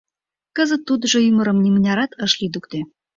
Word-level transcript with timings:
Кызыт 0.55 0.81
тудыжо 0.89 1.17
ӱдырым 1.29 1.57
нимынярат 1.63 2.11
ыш 2.25 2.31
лӱдыктӧ. 2.41 2.79